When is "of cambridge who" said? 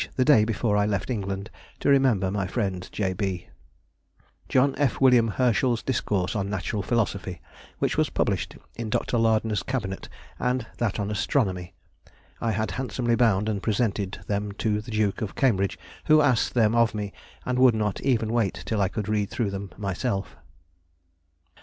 15.21-16.19